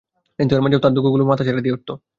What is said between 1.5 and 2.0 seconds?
দিয়ে উঠতো।